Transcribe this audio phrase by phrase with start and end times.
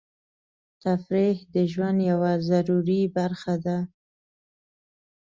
[0.83, 3.77] تفریح د ژوند یوه ضروري برخه ده.